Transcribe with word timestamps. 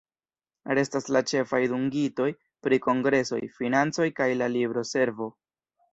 Restas 0.77 1.09
la 1.15 1.21
ĉefaj 1.31 1.59
dungitoj 1.73 2.29
pri 2.67 2.81
Kongresoj, 2.87 3.43
financoj 3.59 4.09
kaj 4.21 4.31
la 4.43 4.49
libroservo. 4.59 5.29